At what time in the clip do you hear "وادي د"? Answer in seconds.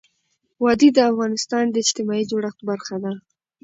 0.63-0.99